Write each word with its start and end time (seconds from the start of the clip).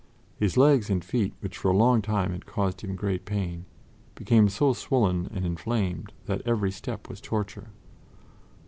His 0.35 0.57
legs 0.57 0.89
and 0.89 1.05
feet, 1.05 1.35
which 1.41 1.55
for 1.59 1.69
a 1.69 1.77
long 1.77 2.01
time 2.01 2.31
had 2.31 2.47
caused 2.47 2.81
him 2.81 2.95
great 2.95 3.23
pain, 3.23 3.65
became 4.15 4.49
so 4.49 4.73
swollen 4.73 5.29
and 5.31 5.45
inflamed 5.45 6.11
that 6.25 6.41
every 6.43 6.71
step 6.71 7.07
was 7.07 7.21
torture. 7.21 7.69